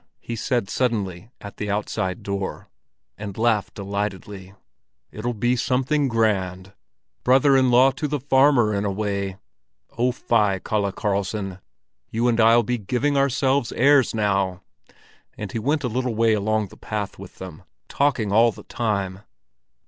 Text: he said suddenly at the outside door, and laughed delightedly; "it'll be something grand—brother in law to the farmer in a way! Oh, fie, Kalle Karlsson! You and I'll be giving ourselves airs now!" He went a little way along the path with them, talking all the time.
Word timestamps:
he 0.19 0.35
said 0.35 0.67
suddenly 0.67 1.29
at 1.41 1.57
the 1.57 1.69
outside 1.69 2.23
door, 2.23 2.67
and 3.19 3.37
laughed 3.37 3.75
delightedly; 3.75 4.55
"it'll 5.11 5.31
be 5.31 5.55
something 5.55 6.07
grand—brother 6.07 7.55
in 7.55 7.69
law 7.69 7.91
to 7.91 8.07
the 8.07 8.19
farmer 8.19 8.73
in 8.73 8.83
a 8.83 8.89
way! 8.91 9.37
Oh, 9.99 10.11
fie, 10.11 10.57
Kalle 10.59 10.91
Karlsson! 10.91 11.59
You 12.09 12.27
and 12.27 12.39
I'll 12.39 12.63
be 12.63 12.79
giving 12.79 13.15
ourselves 13.15 13.71
airs 13.73 14.15
now!" 14.15 14.63
He 15.51 15.59
went 15.59 15.83
a 15.83 15.87
little 15.87 16.15
way 16.15 16.33
along 16.33 16.69
the 16.69 16.77
path 16.77 17.19
with 17.19 17.35
them, 17.35 17.61
talking 17.87 18.31
all 18.31 18.51
the 18.51 18.63
time. 18.63 19.19